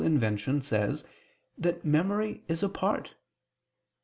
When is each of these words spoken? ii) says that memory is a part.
ii) 0.03 0.59
says 0.61 1.05
that 1.59 1.85
memory 1.85 2.41
is 2.47 2.63
a 2.63 2.69
part. 2.69 3.13